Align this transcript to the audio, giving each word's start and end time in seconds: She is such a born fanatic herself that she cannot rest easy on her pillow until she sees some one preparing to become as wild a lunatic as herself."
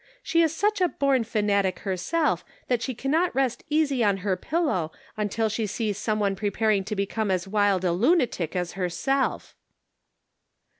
She 0.23 0.41
is 0.41 0.51
such 0.51 0.81
a 0.81 0.87
born 0.87 1.23
fanatic 1.25 1.77
herself 1.81 2.43
that 2.69 2.81
she 2.81 2.95
cannot 2.95 3.35
rest 3.35 3.63
easy 3.69 4.03
on 4.03 4.17
her 4.25 4.35
pillow 4.35 4.91
until 5.15 5.47
she 5.47 5.67
sees 5.67 5.95
some 5.99 6.19
one 6.19 6.35
preparing 6.35 6.83
to 6.85 6.95
become 6.95 7.29
as 7.29 7.47
wild 7.47 7.85
a 7.85 7.91
lunatic 7.91 8.55
as 8.55 8.71
herself." 8.71 9.55